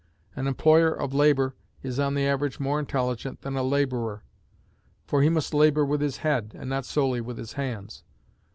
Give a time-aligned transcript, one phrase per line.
[0.35, 4.23] An employer of labor is on the average more intelligent than a laborer;
[5.05, 8.03] for he must labor with his head, and not solely with his hands.